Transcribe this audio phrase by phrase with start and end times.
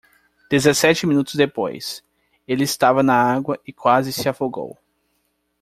[0.49, 2.03] Dezessete minutos depois,?
[2.47, 4.75] ela estava na água e quase se afogou.